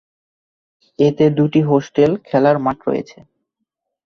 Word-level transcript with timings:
এতে 0.99 1.25
দুটি 1.37 1.61
হোস্টেল 1.61 2.11
খেলার 2.27 2.57
মাঠ 2.65 2.77
রয়েছে। 2.87 3.17